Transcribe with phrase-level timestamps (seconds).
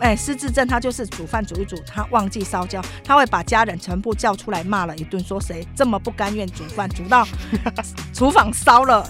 [0.00, 7.26] 哎，失智症他就是煮饭煮一煮，他忘记烧焦，他会把家人全部叫出来骂了一顿，说谁这么不甘愿煮饭，煮到
[8.14, 9.08] 厨房烧了。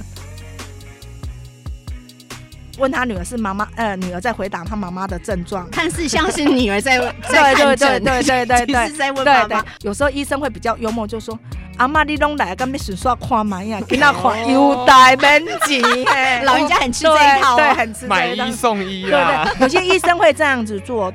[2.79, 6.98] 问他女儿是妈妈，呃，女儿在回答他妈妈的症状，看似像是女儿在
[7.29, 9.65] 在对对对对对对对， 是在问妈妈。
[9.80, 11.37] 有时候医生会比较幽默，就说
[11.79, 13.81] 阿妈你拢来，干咩顺刷看嘛呀？
[13.88, 15.81] 给那看优待免钱，
[16.45, 19.45] 老人家很吃这一套，对，很吃买一送一啊。
[19.45, 21.12] 对对，有些医生会这样子做。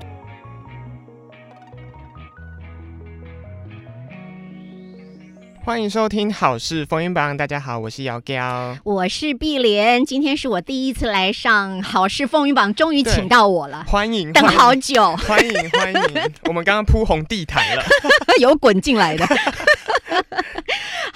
[5.66, 17.84] 欢迎收听《好事风云榜》，大家好，我是姚娇，我是碧莲，今天是我第一次来上《好事风云榜》，终于请到我了，欢迎，等好久，欢迎欢迎， 我们刚刚铺红地毯了，
[18.42, 19.26] 有滚进来的。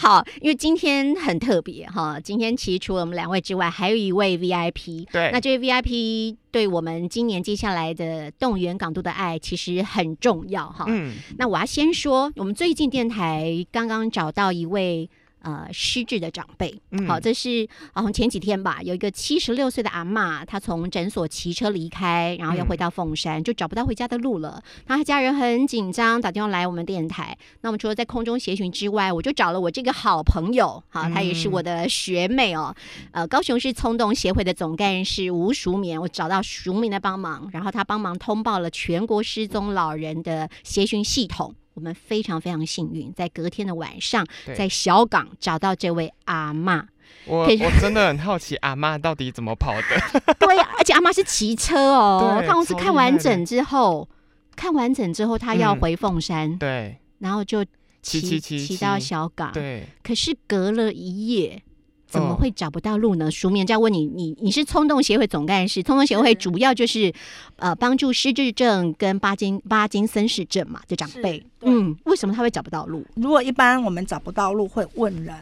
[0.07, 5.05] 好，因为今天很特别哈，今天其实除了我们两位之外，还有一位 VIP。
[5.11, 10.85] 对，那这位 VIP 对我们今年接下来的动员港都的爱其实很重要哈。
[10.87, 15.09] 嗯，那我要先说，我们最近电台刚刚找到一位。
[15.41, 24.62] 呃，失智的长辈，好，这是好像前几天吧，有一个七十六岁的阿妈，她从诊所骑车离开，然后要回到凤山，就找不到回家的路了。
[24.88, 27.38] 那他家人很紧张，打电话来我们电台。
[27.62, 32.76] 那我们除了在空中协寻之外，我就找了我这个好朋友，好，她也是我的学妹哦。
[33.12, 41.55] 呃，高雄市冲动协会的总干事吴淑敏，我找到淑敏的帮忙，然后她帮忙通报了全国失踪老人的协寻系统。
[41.77, 44.25] 我们非常非常幸运，在隔天的晚上，
[44.57, 46.87] 在小港找到这位阿妈。
[47.25, 50.33] 我我真的很好奇，阿妈到底怎么跑的？
[50.39, 52.41] 对呀，而且阿妈是骑车哦。
[52.43, 54.09] 看公司看完整之后，
[54.55, 57.63] 看完整之后，她要回凤山，对，然后就
[58.01, 59.85] 骑骑骑骑到小港，对。
[60.01, 61.61] 可是隔了一夜。
[62.08, 63.30] 怎么会找不到路呢？
[63.30, 67.13] 书面就要问你，你你是冲动协会总干事，冲动协会主要就是
[67.58, 71.44] 呃帮助失智症跟巴金巴金森氏症嘛，就长辈。
[71.62, 73.06] 嗯，为什么他会找不到路？
[73.16, 75.35] 如果一般我们找不到路会问人，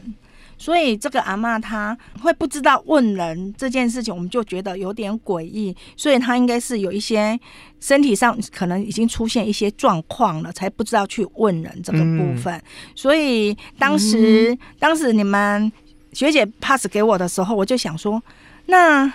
[0.57, 7.39] 所以这个阿妈她会不知道问人这件事情，我们就觉得有点诡异，所以她应该是有一些
[7.79, 12.59] 身体上可能已经出现一些状况了，才不知道去问人这个部分。
[12.95, 15.71] 所以当时当时你们。
[16.15, 18.23] 学姐 pass 给我的时候，我就想说，
[18.67, 19.11] 那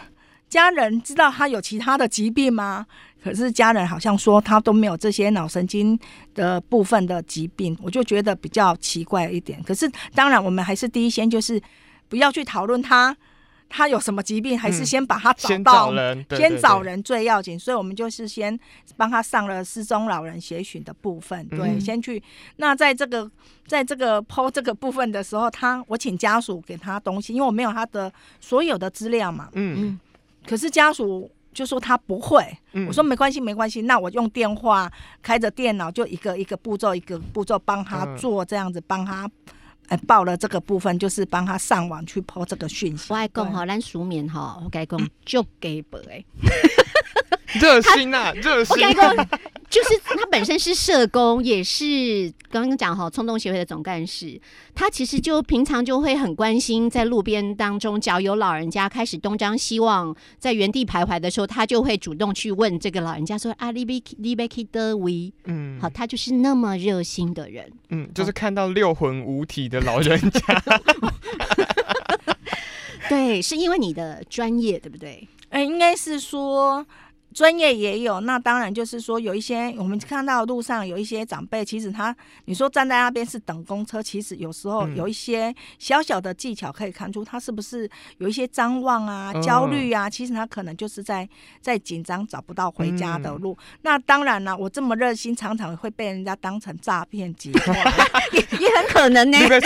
[0.50, 2.86] 家人知道他有其他的疾病吗？
[3.24, 5.98] 可是家人好像说他都没有这些脑神经
[6.34, 9.62] 的部分的疾病，我就觉得比较奇怪一点。
[9.62, 11.58] 可是当然，我们还是第一先就是
[12.10, 13.16] 不要去讨论他。
[13.70, 15.94] 他有什么疾病，还是先把他找到，
[16.36, 17.56] 先找人最要紧。
[17.56, 18.58] 所以我们就是先
[18.96, 22.20] 帮他上了失踪老人协寻的部分，对，先去。
[22.56, 23.30] 那在这个
[23.66, 29.48] 在这个剖这个部分的时候，他我请家属给他东西，因为我没有他的所有的资料嘛。
[29.52, 30.00] 嗯嗯。
[30.44, 32.44] 可是家属就说他不会，
[32.88, 34.90] 我说没关系没关系，那我用电话
[35.22, 39.30] 开着电脑，就一个一个步骤一个步骤帮他做，这样子帮他。
[39.90, 43.12] 哎，报了这个部分，就是帮他上网去抛这个讯息。
[43.12, 46.24] 我爱讲哈，咱书面哈，我该讲就给不哎。
[47.60, 48.76] 热心呐，热心。
[49.68, 54.40] 就是他本身是社工，也是刚刚讲哈冲动协会的总干事。
[54.74, 67.70] 他其实就平常就会很关心，在路边当中，只要有老人家开始东张西望，在原地徘徊的时候，他就会主动去问这个老人家说：“啊，你贝你贝基德维。”嗯，好，他就是那么热心的人。
[67.90, 70.40] 嗯，就是看到六魂五体的老人家。
[73.08, 75.28] 对，是因为你的专业，对不对？
[75.50, 76.84] 哎，应该是说。
[77.32, 82.14] 专业也有，那当然就是说有一些我们看到路上有一些长辈，其实他
[82.46, 91.26] 你说站在那边是等公车，其实有时候有一些小小的技巧可以看出他是不是有一些张望啊、焦虑啊，其实他可能就是在
[91.60, 93.56] 在紧张找不到回家的路。
[93.82, 97.76] 那当然了，我这么热心，常常会被人家当成诈骗集团，
[98.34, 99.38] 也也很可能呢。
[99.38, 99.60] 对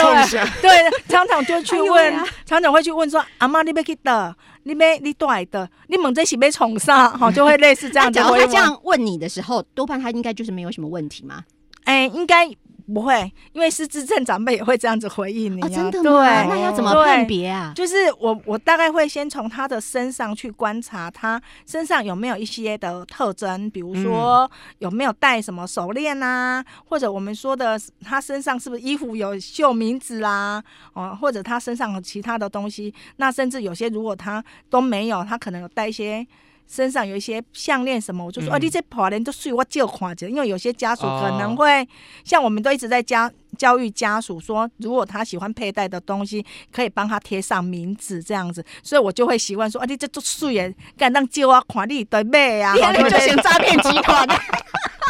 [0.61, 4.37] 对，常常就去问，常常会去问说：“阿妈，你要去的？
[4.65, 5.69] 你没你带的？
[5.87, 7.57] 你问这是要从啥？” 哈，就会。
[7.59, 11.45] 类似这样，假如他这样问你的时候，多半他应该就是没有什么问题吗？
[11.85, 12.47] 哎，应该
[12.93, 15.69] 不会，因为失智症长辈也会这样子回应你啊。
[15.69, 16.45] 真的吗？
[16.45, 17.73] 那要怎么判别啊？
[17.75, 32.93] 就是我，我大概会先从他的身上去观察，他身上有没有一些的特征，比如说有没有戴什么手链啊，或者我们说的他身上是不是衣服有绣名字啦，哦，或者他身上有其他的东西。
[33.17, 36.27] 那甚至有些如果他都没有，他可能有带一些。
[36.69, 41.57] 身上有一些项链什么，我就说，哦，嗯你这跑人都睡我就看着，因为有些家属可能哦。
[41.57, 41.89] 会，
[42.25, 54.27] 像我们都一直在教教育家属说，如果他喜欢佩戴的东西，可以帮他贴上名字这样子，所以我就会习惯说，啊，你这都睡耶，敢当借我看你对买啊，你那个就对像诈骗集团，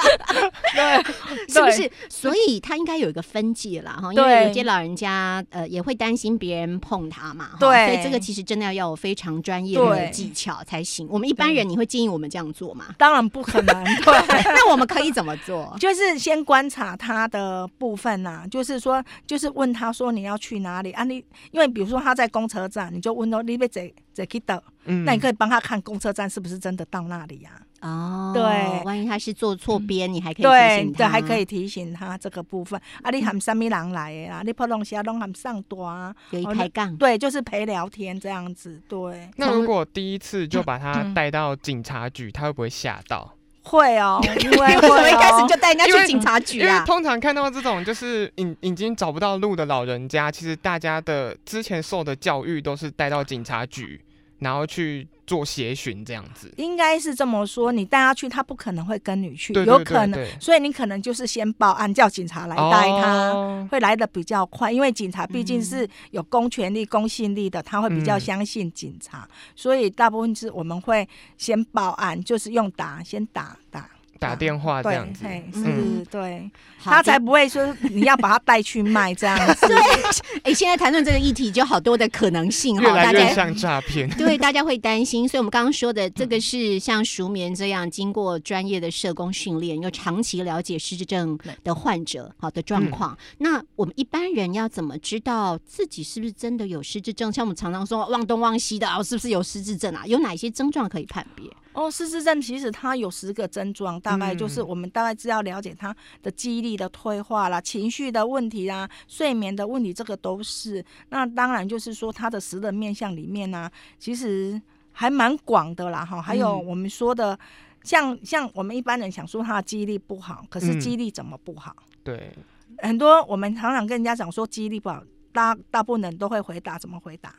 [0.74, 1.02] 对，
[1.48, 1.90] 是不是？
[2.08, 11.06] 所以他应该有一个分界啦，哈，因为有些老人家呃也会担心别人碰他嘛，对所以这个其实真的要有非常专业的技巧才行。
[11.10, 12.86] 我们一般人，你会建议我们这样做吗？
[12.98, 14.42] 当然不可能， 对。
[14.44, 15.76] 那我们可以怎么做？
[15.78, 21.24] 就是先观察他的部分呐、就是说，就是问他说你要去哪里啊你？
[21.50, 23.68] 因为比如说他在公车站，你就问到你被
[24.12, 28.42] 怎怎去到，嗯那你可以帮他看公车站是不是真的到那里呀、哦，对
[28.84, 33.10] 万一他是坐错边，你还可以提对醒他，对，还可以提醒他这个部分啊。
[33.10, 34.42] 你喊什么人来的啊？
[34.44, 36.14] 你普通话拢喊上多啊？
[36.30, 36.96] 有一哦开杠。
[36.96, 38.80] 对，就是陪聊天这样子。
[38.88, 43.34] 对，那如果第一次就把他嗯带到警察局，他会不会吓到？
[43.64, 46.82] 会哦，因为为什么一开始哦就带人家去警察局因为啊？
[46.84, 54.00] 通常看到这种就是已已经找不到路的老人家，其实大家的之前受的教育都是带到警察局，
[54.40, 56.52] 然后去做协寻这样子。
[56.56, 63.30] 应该是这么说，你带他去，他不可能会跟你去，对对有可能，所以你可能就是先报案，叫警察来带他。
[63.30, 73.88] 哦会来的比较快，因为警察毕竟嗯是有公权力、公信力的，他会比较嗯相信警察，所以大部分是我们会先报案，就是用打，先打打
[74.20, 75.24] 打电话这样，子。
[75.24, 79.66] 嗯是，对，他才不会说你要把他带去卖这样子。
[80.44, 83.18] 哎，现在谈论这个议题，就好多的可能性哈，越来大家。
[83.20, 84.08] 越像诈骗。
[84.16, 93.16] 对，大家会担心，所以我们刚刚说的这个是像熟眠这样经过专业的社工训练，又长期了解失智症的患者好的状况。
[93.38, 97.32] 那我们一般人要怎么知道自己是不是真的有失智症？
[97.32, 100.04] 像我们常常说忘东忘西的啊，是不是有失智症啊？
[100.06, 101.46] 有哪些症状可以判别？
[101.72, 110.84] 哦，失智症其实它有十个症状，大概就是嗯我们大概是要了解他的记忆力的退化啦、情绪的问题啦、睡眠的问题，这个都是。
[111.10, 113.70] 那当然就是说他的十个面相里面呢、
[114.00, 116.20] 其实还蛮广的啦哈。
[116.20, 117.38] 还有嗯我们说的，
[117.84, 121.76] 像像我们一般人想说他的记忆力不好，可是嗯记忆力怎么不好？
[122.02, 122.34] 对，
[122.78, 127.32] 很多我们常常跟人家讲说记忆力不好，大大部分人都会回答怎么回答？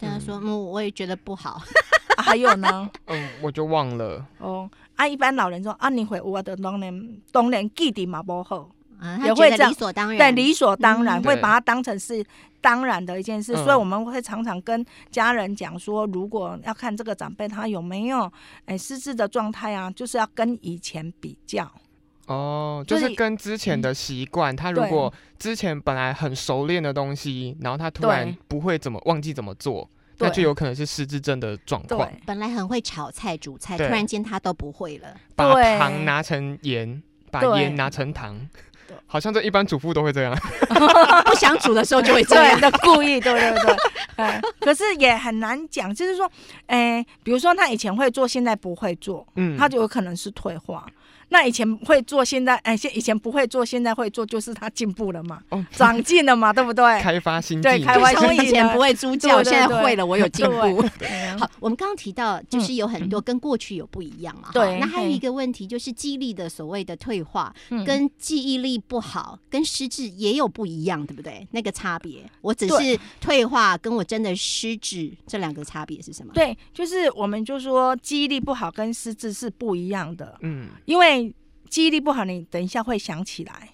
[0.00, 1.62] 大家说，嗯，我也觉得不好。
[2.24, 2.90] 啊、还有呢？
[3.06, 4.26] 嗯，我就忘了。
[4.38, 10.18] 哦，啊，一般老人说啊，你回我的当然当然记得嘛不好，啊，他也会这样觉得理所当然。
[10.18, 12.24] 对，理所当然、嗯会把它当成是
[12.60, 18.30] 当然的一件事，嗯所以我们会常常跟家人讲说，如果要看这个长辈他有没有
[18.64, 21.70] 哎失智的状态啊，就是要跟以前比较。
[22.26, 29.86] 哦，就就是是跟之前的习惯，他如果之前本来很熟练的东西，然后他突然不会怎么忘记怎么做，
[30.18, 32.08] 那就有可能是失智症的状况。
[32.08, 35.08] 对本来很会炒菜煮菜，突然间他都不会了。
[35.34, 38.38] 把糖拿成盐，把对盐拿成糖，
[39.06, 40.34] 好像这一般主妇都会这样。
[41.26, 42.60] 不想煮的时候就会这对样。
[42.60, 43.76] 的，故意，对对对，
[44.16, 46.30] 哎，可是也很难讲，就是说，
[46.66, 50.86] 哎，比如说他以前会做，现在不会做，嗯，他就有可能是退化。
[51.34, 55.66] 那以前会做，现在哎，现以前不会做，现在会做，就是他进步了嘛，哦。
[55.72, 57.00] 长进了嘛， 对不对？
[57.00, 60.80] 开发新对开发就像我以前不会猪叫，现在会了，我有进步。
[60.96, 61.08] 对。
[61.08, 64.42] 啊好，我们刚刚提到，就是有很多跟过去有不一样嘛。
[64.44, 64.78] 哈对。
[64.78, 67.84] 那还有一个问题就是记忆力的所谓的退化，嗯。
[67.84, 71.44] 跟记忆力不好、跟失智也有不一样，对不对？
[71.50, 76.32] 那个差别，我只是退化，跟我真的失智这两个差别是什么？
[76.32, 81.23] 对，就是我们就说记忆力不好跟失智是不一样的，嗯，因为
[81.74, 83.70] 记忆力不好，你等一下会想起来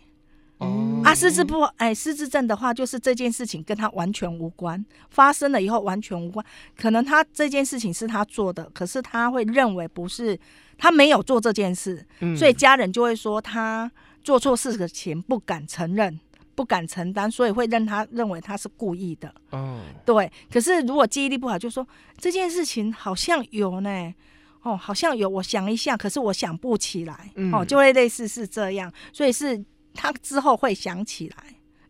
[0.57, 1.15] 哦，啊。
[1.15, 6.43] 失智不哎，失智症的话，就是这件事情跟他完全无关，发生了以后完全无关。
[6.79, 10.41] 可能他这件事情是他做的，可是他会认为不是
[10.79, 13.93] 他没有做这件事，嗯所以家人就会说他
[14.25, 16.19] 做错事的情不敢承认。
[16.55, 19.31] 不敢承担，所以会让他认为他是故意的。
[19.51, 21.87] 哦，对，可是如果记忆力不好，就说
[22.19, 24.15] 这件事情好像有呢，
[24.63, 29.65] 哦，好像有，我想一下，可是我想不起来，嗯哦，就会类似是这样，所以是
[29.95, 31.37] 他之后会想起来，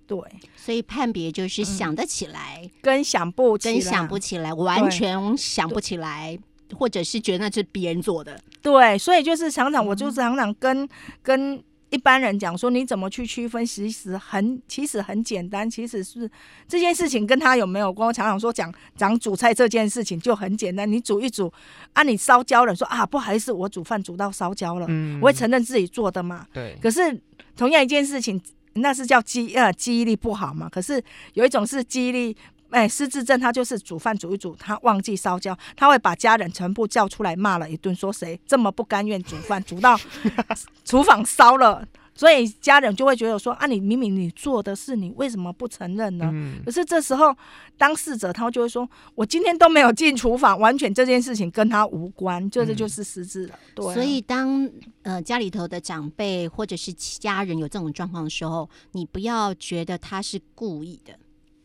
[0.06, 0.18] 对，
[0.56, 6.38] 所以判别就是想得起来，跟想不起来，跟想不起来，完全想不起来，
[6.74, 8.40] 或者是觉得那是别人做的。
[8.62, 10.88] 对，所以就是常常我嗯就常常跟、
[11.22, 11.62] 跟。
[11.90, 16.30] 一般人讲说你怎么去区分，其实很其实很简单，其实是
[16.66, 18.06] 这件事情跟他有没有关。
[18.06, 21.52] 我常常说讲讲煮菜这件事情就很简单，你煮一煮
[21.92, 26.46] 啊，你烧焦了，说啊不好意思，我煮饭煮到烧焦了，嗯我会承认自己做的嘛。
[26.52, 27.20] 对，可是
[27.56, 28.40] 同样一件事情，
[28.74, 30.68] 那是叫记呃记忆力不好嘛。
[30.68, 31.02] 可是
[31.34, 32.36] 有一种是记忆力
[32.70, 39.98] 哎，失智症他就是煮饭煮一煮，他忘记烧焦，他会把家人全部叫出来骂了一顿，说谁这么不甘愿煮饭，煮到
[40.84, 41.86] 厨房烧了。
[42.12, 46.30] 所以家人就会觉得说啊，你明明你做的事，你为什么不承认呢？
[46.62, 47.34] 可是这时候
[47.78, 53.58] 当事者他就会说，我今天都没有进厨房，完全这件事情跟他无关，这这就是失智了。
[53.74, 53.94] 对。
[53.94, 54.68] 所以当
[55.02, 61.14] 呃家里头的长辈或者是家人有这种状况的时候，你不要觉得他是故意的，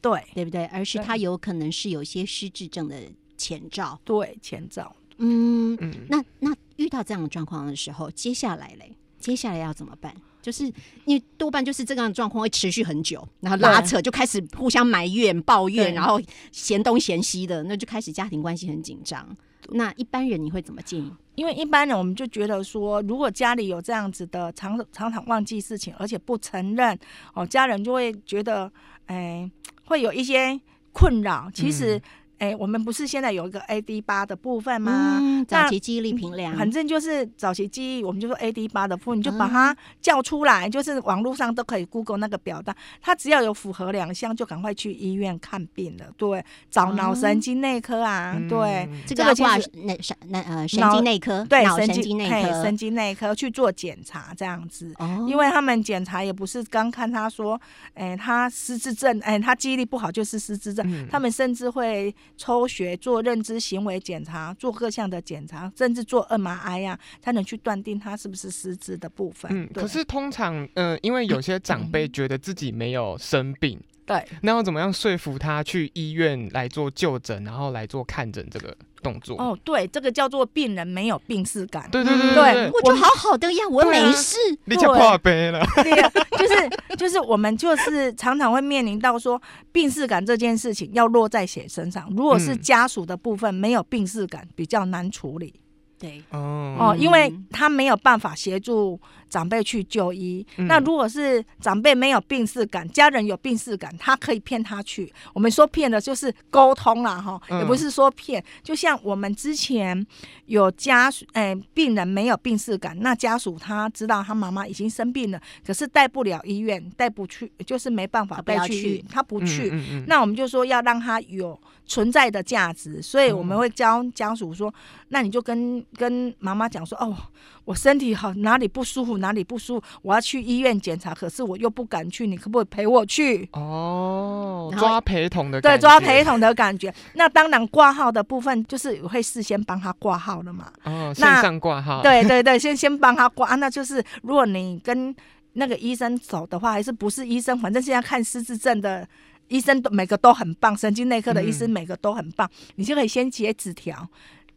[0.06, 0.66] 对对不对？
[0.68, 2.96] 而是他有可能是有些失智症的
[3.36, 4.00] 前兆。
[4.04, 4.96] 对前兆。
[5.18, 5.92] 嗯嗯。
[6.08, 10.16] 那那遇到这样的状况的时候，接下来嘞，接下来要怎么办？
[10.44, 10.64] 就是
[11.06, 16.22] 因为多半就是这样的状况会持续很久，然后拉扯就开始互相埋怨、抱怨，然后
[16.52, 19.36] 嫌东嫌西的，那就开始家庭关系很紧张。
[19.70, 21.12] 那一般人你会怎么建议？
[21.34, 26.96] 因为一般人我们就觉得说，如果家里有这样子的常常常忘记事情，而且不承认，
[27.34, 28.72] 哦，家人就会觉得，
[29.08, 29.50] 哎，
[29.86, 30.60] 会有一些
[30.92, 31.50] 困扰。
[31.54, 32.02] 其实。
[32.38, 35.22] 哎，我们不是现在有一个 AD 八的部分吗？
[35.48, 46.06] 早期记忆力评量，反正就是早期记忆，我们就说 AD 八的部分，你就把它叫出来，就是网络上都可以 Google 那个表单，它只要有符合两项，就赶快去医院看病了。
[46.18, 54.94] 对，找脑神经内科啊，对，这个挂那神那呃神经内科，对，神经内科，神经内科去做检查这样子。
[54.98, 57.60] 哦，因为他们检查也不是刚看他说，
[57.94, 62.14] 哎，他失智症，哎，他记忆力不好就是失智症，他们甚至会。
[62.38, 69.50] 抽血做认知行为检查，做各项的检查，甚至做 MRI 呀，才能去断定他是不是失智的部分。
[69.54, 73.80] 嗯，可是通常，嗯，因为有些长辈觉得自己没有生病。
[74.06, 79.36] 对，那要怎么样说服他去医院来做就诊，然后来做看诊这个动作？
[79.38, 81.90] 哦，对，这个叫做病人没有病逝感。
[81.92, 84.38] 对对对对，我就好好的呀，我没事。
[84.66, 85.66] 你就破杯了。
[85.82, 92.08] 对呀，就是就是我们就是常常会面临到说病逝感这件事情要落在谁身上？
[92.16, 95.54] 如果是家属的部分没有病逝感，比较难处理。
[95.98, 99.00] 对哦哦，因为他没有办法协助
[99.30, 100.46] 长辈去就医。
[100.58, 105.12] 那如果是长辈没有病逝感，家人有病逝感，他可以骗他去。
[105.34, 108.44] 我们说骗的就是沟通啦，哈，也不是说骗。
[108.62, 110.06] 就像我们之前
[110.48, 119.72] 有家属，哎，病人没有病逝感，那家属他知道他妈妈已经生病了，可是带不了医院，带不去，就是没办法带去，他不去。
[120.08, 124.74] 那我们就说要让他有存在的价值，所以我们会教家属说，
[125.10, 125.84] 那你就跟。
[125.98, 127.16] 跟妈妈讲说哦，
[127.64, 133.48] 我身体好，哪里不舒服哪里不舒服，我要去医院检查，可是我又不敢去，你可不可以陪我去？
[133.54, 136.94] 哦，抓陪同的对，抓陪同的感觉。
[137.14, 140.72] 那当然挂号的部分就是会事先帮他挂号了嘛。
[140.84, 142.02] 哦，线上挂号。
[142.02, 143.56] 对对对，先先帮他挂。
[143.56, 145.16] 那就是如果你跟
[145.54, 149.08] 那个医生走的话，还是不是医生，反正现在看失智症的
[149.48, 154.08] 医生都每个都很棒，神经内科的医生每个都很棒，你就可以先写纸条。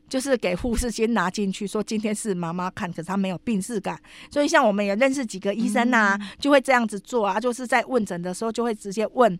[0.08, 9.38] 就是给护士先拿进去，说今天是妈妈看，可是她没有病逝感，所以像我们也认识几个医生呐，就会这样子做啊，就是在问诊的时候就会直接问，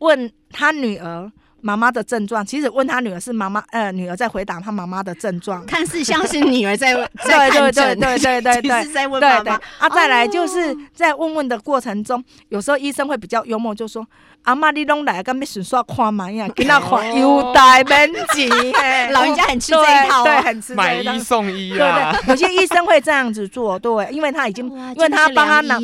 [0.00, 1.32] 问他女儿。
[1.62, 9.60] 妈妈的症状，其实问他女儿是妈妈，呃，女儿在回答他妈妈的症状，看似像是女儿在 在对对对对对对，在问妈妈。
[9.78, 14.06] 啊，再来就是在问问的过程中，有时候医生会比较幽默，就说
[14.44, 16.48] ：“阿妈，你拢来，干咩顺刷看嘛呀？
[16.54, 18.48] 给他看优待免钱。
[19.12, 22.12] ”老人家很吃这一套，对，很吃买一送一啊。
[22.12, 25.78] 对对，有些医生会这样子做，对，因为他已经，因为他帮他拿，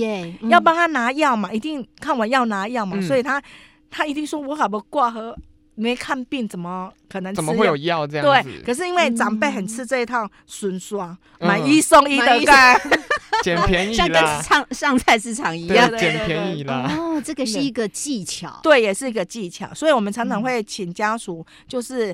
[0.49, 3.43] 要帮他拿药嘛，一定看完药拿药嘛，所以他
[3.91, 5.37] 他一定说：“我好不挂盒。”
[5.77, 7.33] 没看病怎么可能？
[7.35, 8.51] 怎么会有药这样子？
[8.51, 12.81] 对，可是因为长辈很吃这一套顺刷，买一送一的概
[13.45, 16.91] 捡便宜像跟上上菜市场一样，捡便宜啦。
[16.99, 19.73] 哦，这个是一个技巧，对，也是一个技巧。
[19.75, 22.13] 所以我们常常会请家属，就是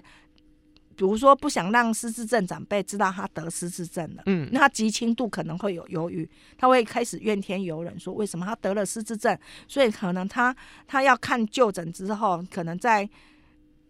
[0.97, 6.29] 比如说不想让失智症长辈知道他得失智症了，嗯，那他极轻度可能会有忧郁，
[6.59, 9.39] 他会开始怨天尤人，说为什么他得了失智症？
[9.69, 10.55] 所以可能他
[10.89, 13.09] 他要看就诊之后，可能在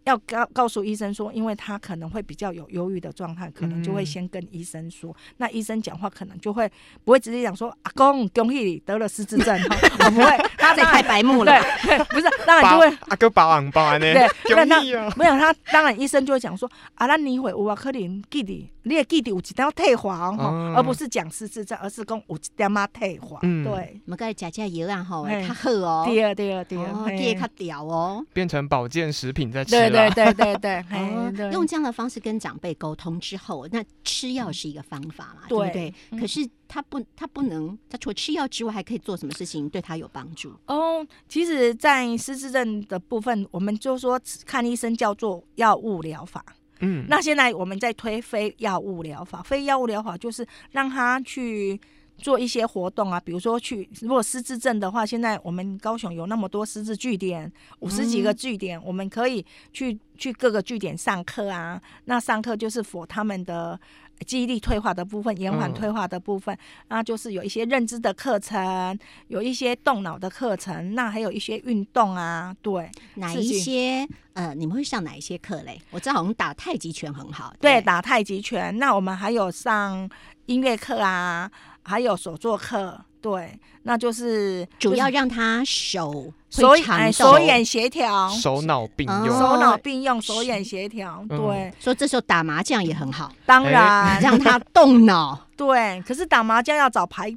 [0.05, 5.15] 要告告诉医生说，因为他可能会比较有忧郁的状态，可能就会先跟医生说。
[5.37, 6.69] 那医生讲话可能就会
[7.03, 9.57] 不会直接讲说阿公恭喜你得了失智症，
[9.99, 11.53] 我不会，他在开白目了。
[11.83, 14.13] 对，不是，当然就会阿哥包红包安呢。
[14.13, 14.27] 对，
[14.65, 14.81] 那他
[15.15, 23.39] 没有他，当然医生就会讲说啊，那你会有啊，可能记得你也记得有一点退化哦，而不是讲失智症，而是讲有一点嘛退化。
[23.41, 26.03] 对，我们该加加油啊吼，较好哦。
[26.05, 29.71] 对啊对啊对啊，第二较屌哦，变成保健食品在吃。
[29.71, 30.83] 对对对对，
[31.31, 35.93] 对，用这样的方式跟长辈沟通之后，那吃药是一个方法嘛，对不对？
[36.19, 40.53] 可是他不，他不能，他除了吃药之外，还可以做什么事情对他有帮助？
[40.67, 46.43] 哦，其实，在失智症的部分，我们就说看医生叫做药物疗法。
[46.79, 51.79] 嗯，那现在我们在推非药物疗法，非药物疗法就是让他去。
[52.15, 61.81] 做一些活动啊，比如说去，如果失智症的话，现在我们高雄有那么多失智据点，五十几个据点，我们可以去去各个据点上课啊。
[62.05, 63.77] 那上课就是否他们的
[64.23, 72.55] 记忆力退化的部分，延缓退化的部分，那就是有一些认知的课程，有一些动脑的课程，那还有一些运动啊。
[72.61, 74.07] 对，哪一些？
[74.33, 75.79] 呃，你们会上哪一些课嘞？
[75.91, 78.77] 我知道好像打太极拳很好，对，打太极拳。
[78.79, 80.09] 那我们还有上
[80.45, 81.51] 音乐课啊。
[81.85, 91.73] 还有手作课，对，那就是主要让他手手眼手眼协调，手脑并用，手脑并用，手眼协调，对。
[91.79, 96.03] 所以这时候打麻将也很好，当然 让他动脑，对。
[96.05, 97.33] 可是打麻将要找牌。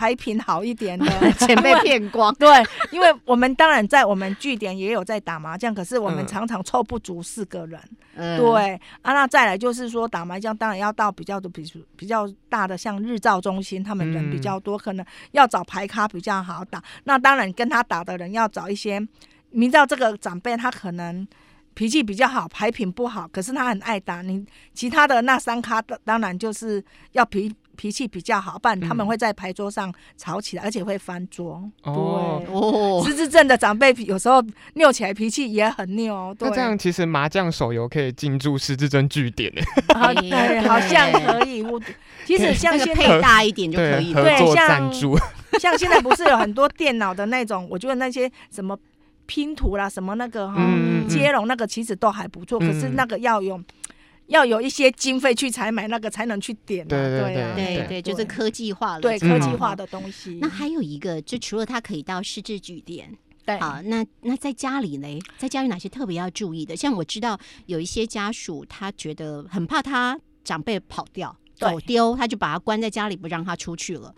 [0.00, 2.34] 牌品好一点的，钱被骗光。
[2.36, 2.48] 对，
[2.90, 7.78] 因为我们当然在我们据点也有在打麻将，可是我们常常凑不足四个人。
[8.16, 16.82] 对啊，那再来就是说打麻将，当然要到比较的，比如比较大的，像日照中心，他们人比较多，可能要找牌咖比较好打。
[17.04, 18.98] 那当然跟他打的人要找一些，
[19.50, 21.28] 明知道这个长辈他可能
[21.74, 24.22] 脾气比较好，牌品不好，可是他很爱打。
[24.22, 27.54] 你其他的那三咖，当然就是要脾。
[27.80, 31.62] 脾气比较好，不然他们会在牌桌上吵起来，而且会翻桌。
[31.82, 34.44] 对，失智症的长辈有时候
[34.74, 36.36] 拗起来脾气也很拗。
[36.40, 39.62] 那这样其实麻将手游可以进驻失智症据点 呢？
[40.14, 41.62] 对，好像可以。
[41.62, 41.80] 我
[42.26, 44.12] 其实像现在配大一点就可以。
[44.12, 44.92] 对，像
[45.58, 48.78] 像现在不是有很多电脑的那种，我觉得那些什么
[49.24, 50.60] 拼图啦，什么那个哈
[51.08, 52.58] 接龙那个，其实都还不错。
[52.58, 53.64] 可是那个要用。
[54.30, 60.38] 要有一些经费去采买那个才能去点，对对对对对，就是科技化了，对科技化的东西。
[60.40, 63.12] 那还有一个，就除了他可以到市制据点，
[63.44, 66.76] 对，好，那那在家里呢，在家里哪些特别要注意的？
[66.76, 74.14] 像我知道有一些家属，他觉得很怕他长辈跑掉、走丢，他就把他关在家里，不让他出去了，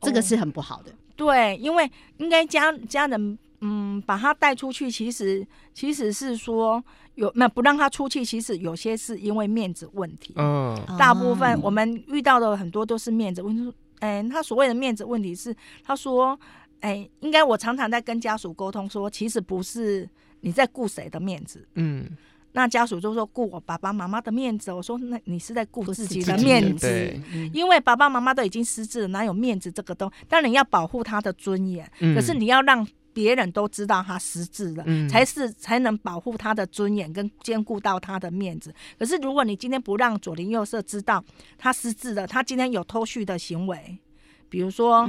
[0.00, 0.90] 这个是很不好的。
[1.16, 3.38] 对，因为应该家家人。
[3.64, 6.82] 嗯，把他带出去，其实其实是说
[7.14, 10.34] 有那不让他出去，其实有些是因为面子问题。
[10.36, 13.72] 嗯，大部分我们遇到的很多都是面子问题。
[14.00, 16.36] 哎，他所谓的面子问题是，他说，
[16.80, 20.08] 哎，应该我常常在跟家属沟通说，其实不是
[20.40, 21.64] 你在顾谁的面子。
[21.76, 22.04] 嗯，
[22.50, 24.72] 那家属就说顾我爸爸妈妈的面子。
[24.72, 27.16] 我说，那你是在顾自己的面子，
[27.52, 30.10] 因为爸爸妈妈都已经失智了，哪有面子这个东？
[30.28, 32.84] 当然要保护他的尊严，可是你要让。
[33.12, 38.74] 别人都知道他失智了，才是才能保护他的尊严跟兼顾到他的面子。
[38.98, 41.22] 可是如果你今天不让左邻右舍知道
[41.58, 43.98] 他失智了，他今天有偷蓄的行为，
[44.48, 45.08] 比如说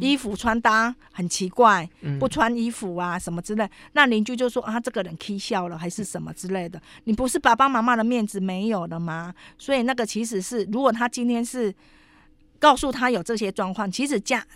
[0.00, 1.88] 衣服穿搭很奇怪，
[2.18, 6.80] 不穿衣服啊什么之类，那邻居就说啊这个人 K 笑了还是什么之类的。
[7.04, 9.34] 你不是爸爸妈妈的面子没有了吗？
[9.58, 11.74] 所以那个其实是，如果他今天是
[12.58, 14.46] 告诉他有这些状况，其实家。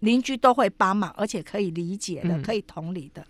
[0.00, 3.24] 邻居都会帮忙，而且可以理解的，可以同理的，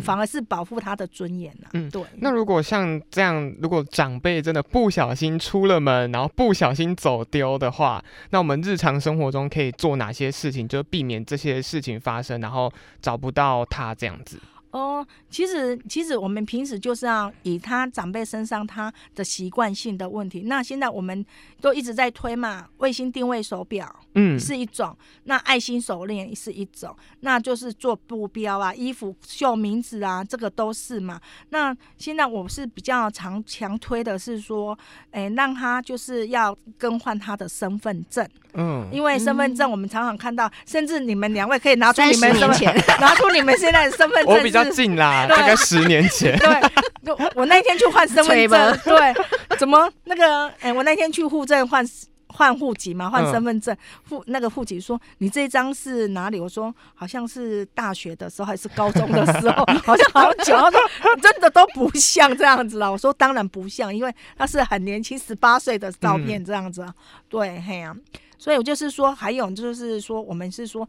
[0.00, 1.68] 反而是保护他的尊严呐。
[1.72, 2.02] 嗯，对。
[2.18, 14.40] 那如果像这样，如果长辈真的不小心出了门，然后不小心走丢的话，那我们日常生活中可以做哪些事情，就避免这些事情发生，然后找不到他这样子？
[14.72, 20.44] 哦，其实其实我们平时就是要以他长辈身上他的习惯性的问题。
[20.46, 21.24] 那现在我们
[21.60, 31.20] 都一直在推嘛，卫星定位手表，嗯，是一种；那爱心手链是一种；那就是做布标啊，衣服绣名字啊，这个都是嘛。
[31.50, 34.76] 那现在我是比较常强推的是说，
[35.10, 44.61] 哎，让他就是要更换他的身份证，嗯，因为身份证我们常常看到，甚至你们两位可以拿出你们身份，拿出你们现在的身份证。
[44.70, 46.38] 近啦，大概十年前。
[46.38, 49.14] 对，我那天去换身份证，对，
[49.58, 50.48] 怎么那个？
[50.60, 51.84] 哎，我那天去户政换
[52.28, 53.76] 换户籍嘛，换身份证，
[54.08, 56.40] 户那个户籍说你这张是哪里？
[56.40, 60.56] 我说好像是大学的时候还是高中的时候， 好像好久。
[60.56, 62.90] 他说真的都不像这样子了。
[62.90, 66.86] 我说当然不像，因为他是很年轻，十八岁的照片这样子。
[67.28, 67.94] 对，嘿呀，
[68.38, 70.88] 所以我就是说，还有就是说，我们是说。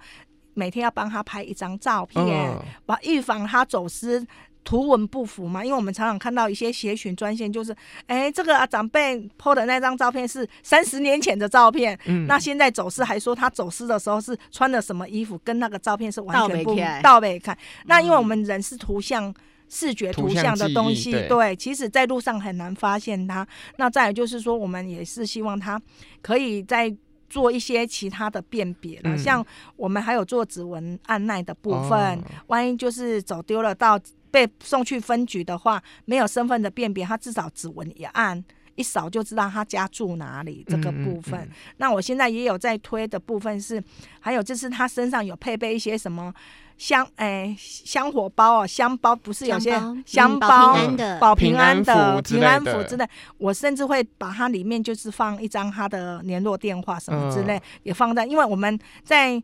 [0.54, 2.52] 每天要帮他拍一张照片，
[2.86, 4.26] 把预防他走失、
[4.64, 5.64] 图文不符嘛。
[5.64, 7.76] 因为我们常常看到一些协寻专线，就是
[8.08, 17.58] 哎，这个啊长辈 PO 的那张照片是三十年前的照片，那现在走失还说他走失的时候是穿的什么衣服，跟那个照片是完全不倒背看。
[17.86, 19.34] 那因为我们人是图像。
[19.70, 23.48] 视觉图像的东西，对，其实在路上很难发现他。
[23.78, 25.82] 那再有就是说，我们也是希望他
[26.22, 26.96] 可以在
[27.34, 29.44] 做一些其他的辨别了，像
[29.76, 38.46] 我们还有做指纹按耐的部分，万一就是走丢了到被送去分局的话，没有身份的辨别，他至少指纹也按。
[38.76, 43.82] 一扫就知道他家住哪里这个部分，那我现在也有在推的部分是，
[44.20, 46.34] 还有就是他身上有配备一些什么
[46.78, 49.72] 香哎香火包哦香包，不是有些
[50.06, 50.76] 香包
[51.20, 52.22] 保平安的。
[52.22, 53.08] 平安符之类，
[53.38, 59.42] 我甚至会把它里面就是放一张他的联络电话什么之类，也放在，因为我们在。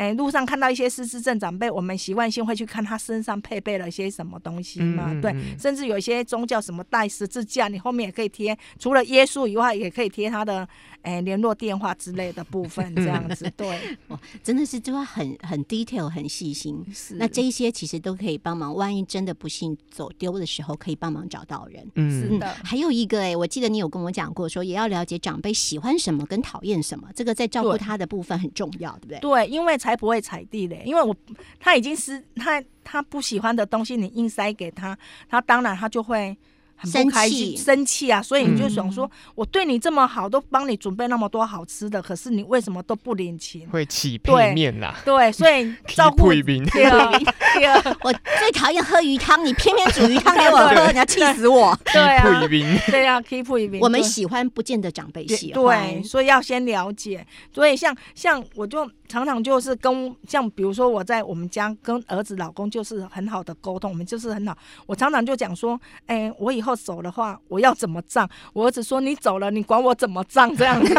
[0.00, 5.12] 哎，路上看到一些失智症长辈，我们习惯性会去看他身上配备了一些什么东西嘛？
[5.20, 10.66] 对，甚至有一些宗教什么带十字架，你后面也可以贴，除了耶稣以外，也可以贴他的。
[11.02, 16.84] 哎，联络电话之类的部分，这样子， 对，哇，真的是就会很很 detail，很细心。
[16.92, 21.86] 是，那这一些其实都可以帮忙，万一真的不幸走丢的时候，可以帮忙找到人。
[21.94, 22.46] 嗯，是的。
[22.64, 29.18] 还有一个，哎，我记得你有跟我讲过，说也要了解长辈喜欢什么跟讨厌什么，这个在照顾他的部分很重要，对不对？
[29.20, 30.82] 对，因为才不会踩地雷。
[30.84, 31.16] 因为我
[31.58, 36.36] 他已经是他他不喜欢的东西，你硬塞给他，他当然他就会。
[36.84, 38.22] 生气，生气啊！
[38.22, 43.68] 所以你就想说，我对你这么好，都帮你准备那么多好吃的，可是你为什么都不领情？
[43.68, 44.94] 会起配面啦。
[45.04, 46.30] 对，所以照顾
[46.72, 47.10] 对啊，
[47.54, 51.76] 对啊， 我最讨厌喝鱼汤，你偏偏煮鱼汤给我喝，你要气死我。
[51.92, 52.46] 对啊，
[52.90, 57.26] 对啊，keep 一我们喜欢不见得长辈喜欢，对，所以要先了解。
[57.52, 58.90] 所以像像我就。
[59.10, 64.56] 常常就是跟像比如说我在我们家跟儿子老公就是很好的沟通，我们就是很好。
[64.86, 68.28] 我常常就讲说，哎，我以后走的话，我要怎么葬？
[68.52, 70.54] 我儿子说你走了，你管我怎么葬？
[70.56, 70.94] 这样子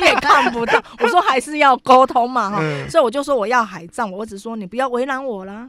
[0.00, 0.80] 你也看不到。
[1.00, 4.08] 我说还是要沟通嘛哈，所以我就说我要海葬。
[4.08, 5.68] 我儿子说你不要为难我啦。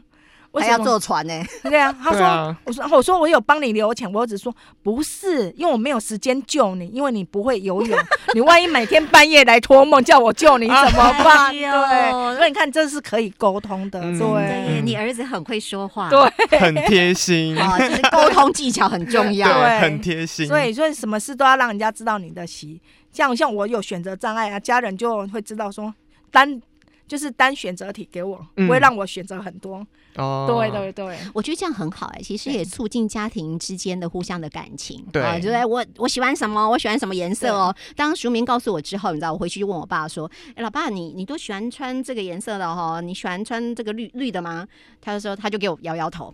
[0.53, 1.33] 还要坐船呢？
[1.63, 7.97] 对啊， 他说：“我说我说我有帮你留钱，我只说不是，因为我没有时间救你，因为你不会游泳，
[8.33, 11.51] 你万一每天半夜来托梦叫我救你 怎么办？
[11.51, 13.99] 对，所以你看这是可以沟通的。
[14.17, 20.47] 对，你儿子很会说话，对，很贴心啊，就是沟通技巧很重要，对，很贴心。
[20.47, 22.81] 所以所以什么事都要让人家知道你的习，
[23.11, 25.93] 像像我有选择障碍啊，家人就会知道说
[26.31, 26.61] 单。”
[27.07, 29.85] 就是单选择题给我，不会让我选择很多。
[30.15, 35.05] 哦，对对对，我觉得这样很好哎，其实也促进家庭之间的互相的感情。
[35.13, 37.73] 对，就是我我喜欢什么，我喜欢什么颜色哦。
[37.95, 42.99] 当淑明告诉我之后，你知道，我回去就问我爸说：“哎，老爸，你你都喜欢穿这个颜色的哈？
[42.99, 44.67] 你喜欢穿这个绿绿的吗？”
[44.99, 46.33] 他就说，他就给我摇摇头。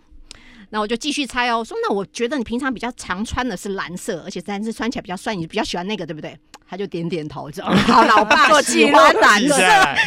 [0.70, 6.36] 那我就继续猜哦，说那我觉得你平常比较常穿的是蓝色，而且蓝色穿起来比较帅，你比较喜欢那个，对不对？
[6.66, 8.04] 他就点点头，知道吗？
[8.06, 9.56] 老爸喜欢蓝色，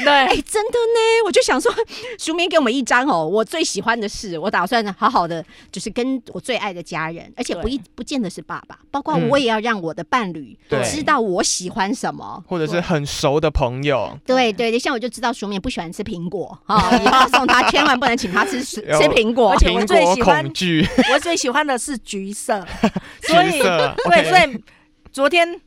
[0.03, 0.99] 对，哎，真的呢。
[1.25, 1.71] 我就想说，
[2.17, 14.17] 书明给我们一张哦，我最喜欢的是，我打算好好的，就是跟我最爱的家人，而且不一不见得是爸爸，包括我也要让我的伴侣知道我喜欢什么，或者是很熟的朋友。
[14.25, 22.65] 对对对，像我就知道书明不喜欢吃苹果啊，以后送他千万不能请他吃 吃苹果，而且我最喜欢，惧，我最喜欢的是橘色，
[23.23, 24.63] 所以，对，所以
[25.11, 25.59] 昨天。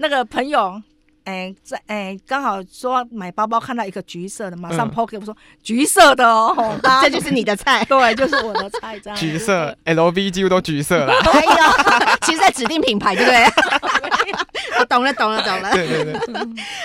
[0.00, 0.80] 那个朋友，
[1.24, 9.18] 哎，在哎，刚好说买包包看到一个橘色的，马上抛给我说橘色的哦， 这就是你的菜， 对，就是我的菜，这样。
[9.18, 11.12] 橘色，LV 几乎都橘色了。
[11.12, 13.44] 哎呀，其实在指定品牌，对不对？
[14.78, 15.72] 我懂了，懂了，懂了。
[15.72, 16.14] 对对对。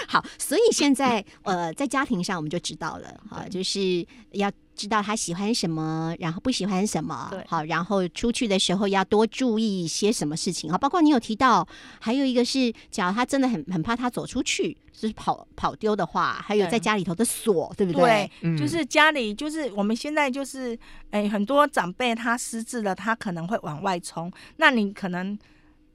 [0.08, 4.52] 好，所以现在呃，在家庭上我们就知道了，哈，就是要。
[4.76, 11.68] 知道他喜欢什么，然后不喜欢什么，好，然后出去的时候要多注意一些什么事情，啊，包括你有提到，
[12.00, 18.30] 还有一个是，假如他真的很很怕他走出去，就是跑跑丢的话，还有在家里头的锁，对不对？
[18.42, 20.78] 对，就是家里，就是我们现在就是，
[21.12, 25.38] 哎，很多长辈他失智了，他可能会往外冲，那你可能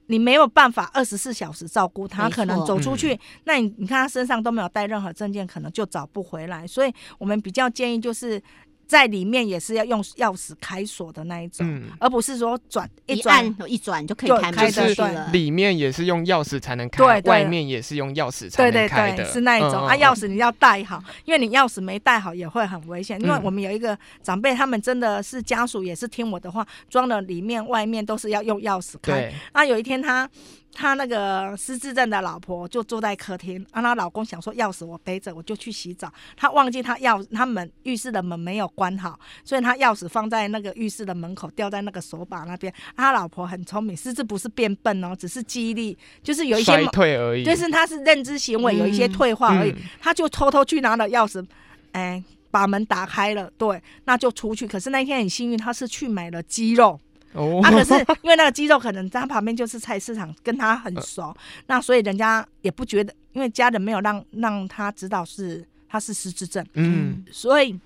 [0.06, 8.40] 你没有办法二十四小时照顾他，可能走出去，那你你看他身上都没有带任何证件，可能就找不回来，所以我们比较建议就是。
[8.88, 15.28] 在里面也是要用钥匙开锁的那一种，而不是说转一转一转就可以开门出去了。
[15.30, 19.22] 里面也是用钥匙才能开，外面也是用钥匙才能开的。
[19.26, 23.20] 是那一种啊，钥匙你要带好，因为你钥匙没带好也会很危险。
[23.20, 29.30] 因为我们有一个长辈，他们真的是家属，也是听我的话，装了里面外面都是要用钥匙开。
[29.52, 30.26] 那，有一天他。
[30.72, 36.12] 他那个失智症的老婆就坐在客厅，啊，她老公想说钥匙我背着，我就去洗澡。
[36.36, 42.72] 他忘记他钥他门浴室的门没有关好，所以他钥匙放在那个浴室的门口，掉在那个手把那边。
[42.96, 49.74] 他老婆很聪明，失智不是变笨哦，只是记忆力就是有一些 衰退而已，就是他是认知行为有一些退化而已。
[50.00, 51.44] 他就偷偷去拿了钥匙，
[51.92, 54.68] 哎，把门打开了，对，那就出去。
[54.68, 57.00] 可是那天很幸运，他是去买了鸡肉。
[57.32, 61.34] 哦，啊，可是因为那个鸡肉可能在他旁边就是菜市场，跟他很熟，
[61.66, 67.78] 那所以人家也不觉得，因为家人没有让让他知道是他是失智症，嗯，所以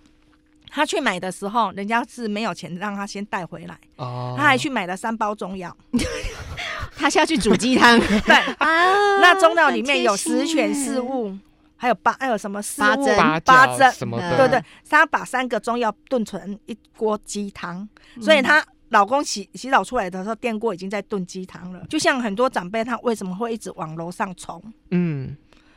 [0.71, 5.77] 他去买的时候，人家是没有钱让他先带回来，哦，他还去买了三包中药，
[6.97, 11.37] 他是要去煮鸡汤， 对 啊，那中药里面有十全四物。
[11.75, 13.07] 还有八，还有什么四物
[13.45, 17.89] 八珍什么的，对对，他把三个中药炖成一锅鸡汤，
[18.21, 21.85] 所以她老公洗洗澡出来的时候，电锅已经在炖鸡汤了。
[21.89, 24.63] 就像很多长辈，他为什么会一直往楼上冲？
[24.91, 25.37] 嗯，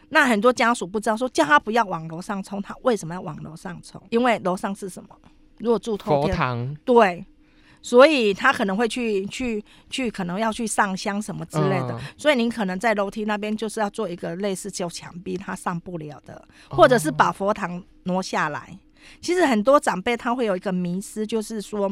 [0.10, 4.01] 那很多家属不知道，说叫他不要往楼上冲，他为什么要往楼上冲？
[4.10, 5.10] 因为楼上是什么？
[5.58, 7.25] 如果住佛堂，对。
[7.82, 11.95] 所以他可能会去去去，可能要去上香什么之类的。
[12.17, 18.75] 所以您可能在楼梯那边就是要做一个类似旧墙壁，他上不了的，或者是把佛堂挪下来。
[19.21, 21.88] 其实很多长辈他会有一个迷思，就是说，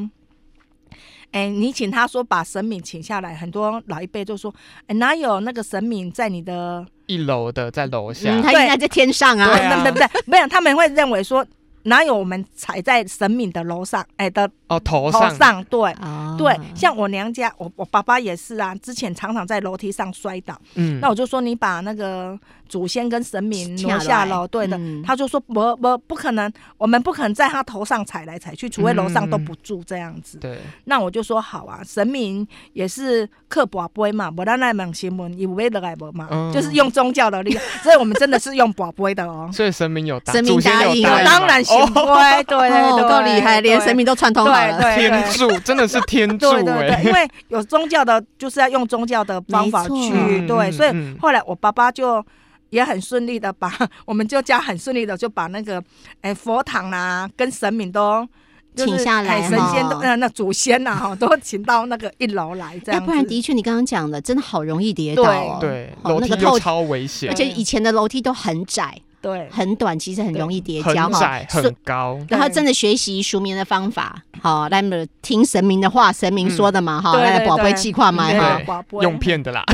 [1.31, 4.53] 哎，你请他说把神明请下来，很多老一辈就说，
[4.87, 9.47] 哎，哪有那个神明在你的一楼的，在楼下，他应该在天上啊？
[9.83, 10.07] 对 不对？
[10.25, 11.45] 没有，他们会认为说。
[11.85, 14.01] 哪有我们踩在神明的楼上？
[14.15, 15.93] 哎的哦，头上上对
[16.37, 20.57] 对，像我娘家，我我爸爸也是啊，之前常常在楼梯上摔倒。
[20.75, 24.79] 嗯，那我就说你把那个祖先跟神明挪下楼，对的。
[25.03, 30.37] 他就说不不不可能，我们不可能在他头上踩来踩去，除非楼上都不住这样子。
[30.39, 39.49] 对，那我就说好啊，神明也是刻宝碑嘛，不让那门新闻以为的来不嘛，就是用宗教的力量， 所以我们真的是用宝碑的哦。
[39.53, 41.63] 所以神明有神明答应，当然。
[41.63, 44.95] 对对对，够厉害，连神明都串通好了。
[44.95, 47.03] 天助，真的是天助对！
[47.03, 52.23] 因为有宗教的，就是要用宗教的方法去对，所以后来我爸爸就
[52.73, 53.71] 也很顺利的把，
[54.03, 55.81] 我们就家很顺利的就把那个
[56.21, 58.27] 哎佛堂啊跟神明都
[58.75, 62.99] 请下来，神仙都呃那祖先呐哈 都请到那个一楼来，这样。
[62.99, 68.99] 要不然的确你刚刚讲的真的好容易跌倒，对，楼梯又超危险，而且以前的楼梯都很窄。
[69.21, 71.39] 对，很短，其实很容易跌跤哈。
[71.47, 79.63] 很高，然后真的学习熟眠的方法，好，来么听神明的话，神明说的嘛，哈，来宝贝计划买哈，用骗的啦。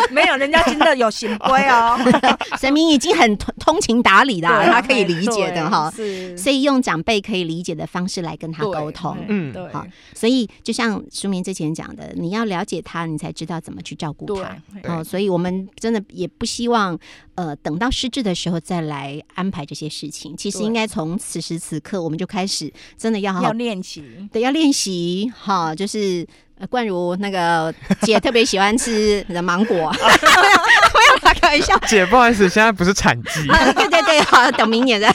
[0.12, 1.98] 没有，人家真的有行规哦。
[2.60, 5.90] 神明已经很通通情达理啦，他可以理解的哈。
[6.36, 9.86] 所以用长辈可以理解的方式来跟他沟通，嗯，对好。
[10.14, 14.56] 所以就像书明之前讲的，你要了解他，你才知道怎么去照顾他。
[14.84, 16.98] 哦，所以我们真的也不希望，
[17.34, 18.58] 呃，等到失智的时候。
[18.68, 25.74] 再来安排这些事情，其实应该从此时此刻我们就开始，真的要好好练习，对，要练习哈。
[25.74, 26.26] 就是
[26.66, 31.78] 冠如那个 姐特别喜欢吃的芒果， 没有开玩笑。
[31.86, 33.46] 姐不好意思，现在不是产季。
[33.74, 35.08] 对对对，好，等明年再。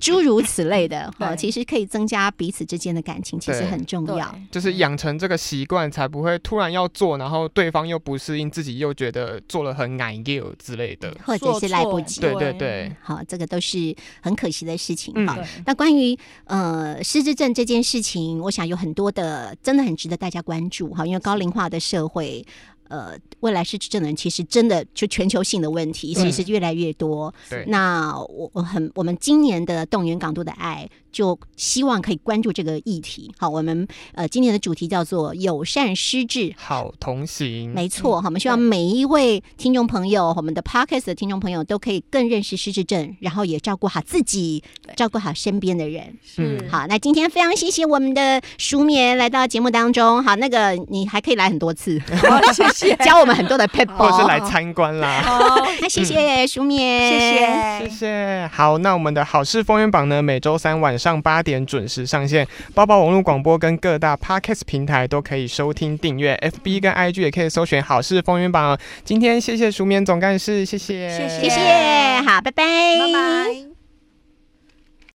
[0.00, 4.34] 诸如此类的， 哈，其实可以增加彼此之间的感情，其实很重要。
[4.50, 12.20] 就是养成这个习惯，才不会突然要做，然后对方又不适应，自己又觉得做了很难 you 之类的，或者是来不及。
[12.20, 15.26] 对对对，好，这个都是很可惜的事情。
[15.26, 15.36] 好，
[15.66, 20.92] 那关于呃失智症这件事情，我想有很多的，真的很值得大家关注。
[20.94, 22.44] 哈，因为高龄化的社会。
[22.90, 27.32] 呃，未来失智症的人其实真的就全球性的问题，其实越来越多。
[27.48, 30.86] 对，那我我很我们今年的动员港都的爱。
[31.12, 33.28] 就希望可以关注这个议题。
[33.36, 37.74] 好，我们呃今年的主题叫做友善失智，好同行。
[37.74, 44.62] 没错，好，我们希望每一位听众朋友，我们的 Podcast 的听众朋友都可以更认识失智症，然后也照顾好自己，
[44.94, 46.16] 照顾好身边的人。
[46.36, 50.22] 嗯，好，那今天非常谢谢我们的书眠来到节目当中。
[50.22, 52.00] 好，那个你还可以来很多次，
[52.54, 55.22] 谢谢，教我们很多的 p e p l 或是来参观啦。
[55.22, 58.50] 好，那谢谢书眠，谢谢，谢谢。
[58.52, 61.00] 好，那我们的好事风云榜呢，每周三晚。
[61.00, 68.78] 上八点准时上线，包包网络广播跟各大 podcast 平台都可以收听订阅，FB 跟 IG 也可以搜寻好事风云榜。
[69.02, 72.64] 今天谢谢熟眠总干事，谢谢，谢谢，谢谢，好，拜拜，
[72.98, 73.69] 拜拜。